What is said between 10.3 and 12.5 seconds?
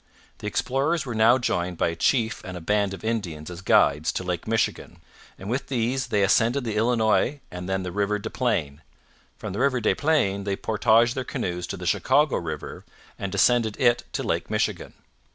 they portaged their canoes to the Chicago